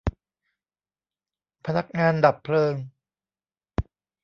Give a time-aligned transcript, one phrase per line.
[1.65, 2.73] พนักงานดับเพลิง